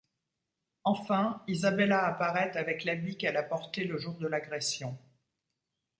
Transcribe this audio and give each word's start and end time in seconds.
Enfin, 0.83 1.43
Isabella 1.47 2.05
apparaît 2.07 2.57
avec 2.57 2.85
l'habit 2.85 3.17
qu'elle 3.19 3.37
a 3.37 3.43
porté 3.43 3.83
le 3.83 3.99
jour 3.99 4.17
de 4.17 4.25
l'agression. 4.25 4.97